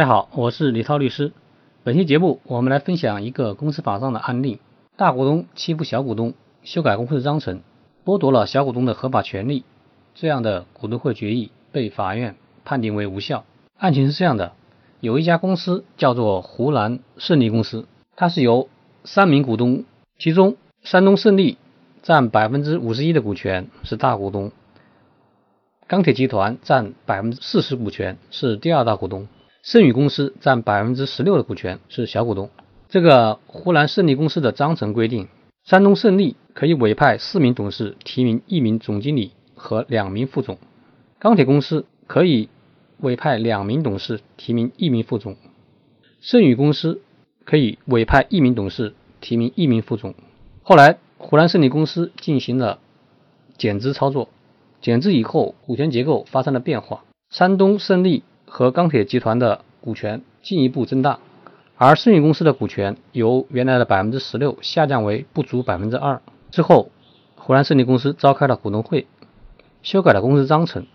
[0.00, 1.30] 大家好，我是李涛律师。
[1.84, 4.58] 本期节目我们来分享一个公司法上的案例：
[4.96, 7.60] 大股东欺负小股东，修改公司章程，
[8.02, 9.62] 剥夺了小股东的合法权利，
[10.14, 13.44] 这样的股东会决议被法院判定为无效。
[13.76, 14.54] 案情是这样的：
[15.00, 17.86] 有一家公司叫做湖南胜利公司，
[18.16, 18.70] 它是由
[19.04, 19.84] 三名股东，
[20.18, 21.58] 其中山东胜利
[22.00, 24.50] 占百分之五十一的股权是大股东。
[25.86, 29.26] 钢铁集团占百分之四十股权，是第二大股东；
[29.62, 32.50] 盛宇公司占百分之十六的股权，是小股东。
[32.88, 35.28] 这个湖南胜利公司的章程规定，
[35.64, 40.56] 山东胜利可以委派四名董事提名一名总经理和两名副总；
[41.18, 42.48] 钢铁公司可以
[43.00, 45.34] 委派两名董事提名一名副总；
[46.20, 47.02] 盛宇公司
[47.44, 50.14] 可以委派一名董事提名一名副总。
[50.62, 52.78] 后来，湖南胜利公司进行了
[53.58, 54.30] 减资操作。
[54.80, 61.20] 减资以后，股权结构发生了变化，山东胜利和钢铁集团的股权进一步增大，
[61.76, 66.20] 而盛宇公司的股权由原来的百分之十六下降为不足百分之二。
[66.50, 66.90] 之后，
[67.36, 69.06] 湖南胜利公司召开了股东会，
[69.82, 70.86] 修改了公司章程。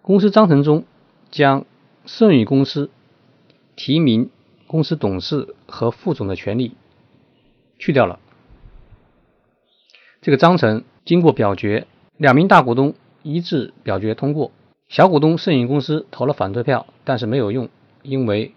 [0.00, 0.84] 公司章程中
[1.30, 1.66] 将
[2.06, 2.90] 盛宇公司
[3.76, 4.30] 提名
[4.66, 6.74] 公司董事和副总的权利
[7.78, 8.18] 去掉了。
[10.22, 11.86] 这个章程经过表决，
[12.16, 12.94] 两名大股东。
[13.22, 14.52] 一致表决通过，
[14.88, 17.68] 小股东盛宇公司投了反对票，但是没有用，
[18.02, 18.54] 因为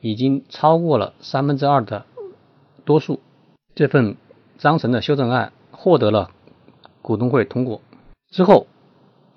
[0.00, 2.04] 已经超过了三分之二的
[2.84, 3.20] 多数。
[3.74, 4.16] 这份
[4.58, 6.30] 章程的修正案获得了
[7.00, 7.80] 股东会通过
[8.30, 8.66] 之后，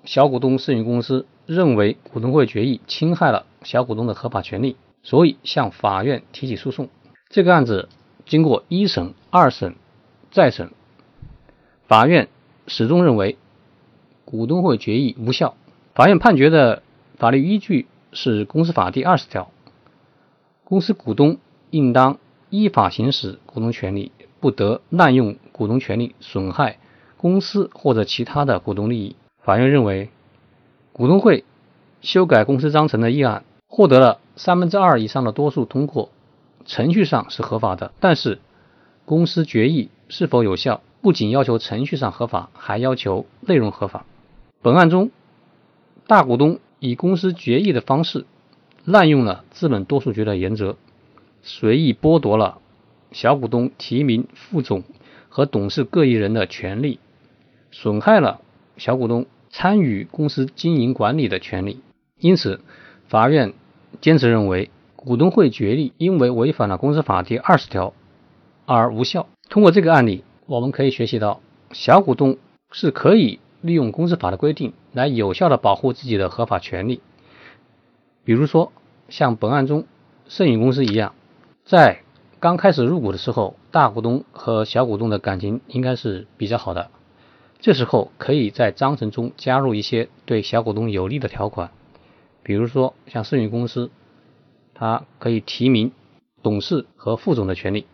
[0.04, 6.88] 小股东盛宇公司认为股东会决议侵害了小股东的合法权利，所以向法院提起诉讼。
[7.30, 7.88] 这个案子
[8.26, 9.76] 经过一审、二审、
[10.30, 10.70] 再审，
[11.88, 12.28] 法院
[12.66, 13.38] 始终认为。
[14.26, 15.54] 股东会决议无效。
[15.94, 16.82] 法院判决的
[17.18, 19.52] 法律依据是《公司法》第二十条，
[20.64, 21.38] 公司股东
[21.70, 22.18] 应当
[22.50, 26.78] 依法行使股东权利，不得滥用股东权利损害
[27.16, 29.14] 公司或者其他的股东利益。
[29.40, 30.10] 法院认为，
[30.92, 31.44] 股东会
[32.00, 36.10] 修改公司章程的议案获得了三分之二以上的多数通过，
[36.66, 37.92] 程序上是合法的。
[38.00, 38.40] 但是，
[39.04, 44.04] 公司决议是否有效，不仅要求程序上合法，还要求内容合法。
[44.60, 45.12] 本案中，
[46.06, 48.26] 大股东以公司决议的方式
[48.84, 50.76] 滥用了资本多数决的原则，
[51.42, 52.58] 随意剥夺了
[53.10, 54.82] 小股东提名副总
[55.30, 56.98] 和董事各一人的权利，
[57.70, 58.42] 损害了
[58.76, 61.80] 小股东参与公司经营管理的权利。
[62.20, 62.60] 因此，
[63.08, 63.54] 法院
[64.02, 67.94] 坚持认为，股东会决议因为违反了公司法第二十条
[68.66, 69.26] 而无效。
[69.48, 71.40] 通过这个案例，我们可以学习到，
[71.72, 72.36] 小股东
[72.70, 73.40] 是可以。
[73.64, 77.00] 利用公司法的规定来有效的保护自己的合法权利，
[78.22, 78.72] 比如说
[79.08, 79.86] 像本案中
[80.28, 81.14] 盛宇公司一样，
[81.64, 82.02] 在
[82.40, 86.90] 刚开始入股的时候，大股东和小股东的感情应该是比较好的，
[87.58, 91.70] 这时候可以在章程中加入一些对小股东有利的条款，
[92.42, 93.90] 比如说像盛宇公司，
[94.74, 95.90] 它可以提名
[96.42, 97.86] 董事和副总的权利，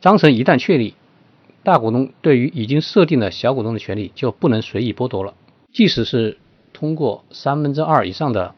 [0.00, 0.94] 章程一旦确立。
[1.62, 5.34] 大股东对于已经设定的小股东的权利就不能随意剥夺了，
[5.72, 6.38] 即使是
[6.72, 8.54] 通过三分之二以上的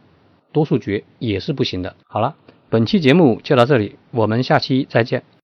[0.52, 1.96] 多数决也是不行的。
[2.06, 2.36] 好了，
[2.70, 5.24] 本期节目就到这里，我们下期再见。